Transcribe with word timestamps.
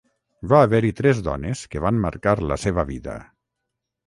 Va 0.53 0.61
haver-hi 0.67 0.89
tres 1.01 1.21
dones 1.27 1.61
que 1.75 1.83
van 1.85 2.01
marcar 2.07 2.35
la 2.53 2.59
seva 2.65 2.87
vida. 2.91 3.21